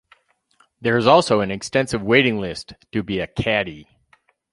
There 0.81 0.97
is 0.97 1.05
also 1.05 1.41
an 1.41 1.51
extensive 1.51 2.01
waiting 2.01 2.39
list 2.41 2.73
to 2.91 3.03
be 3.03 3.19
a 3.19 3.27
caddy. 3.27 3.87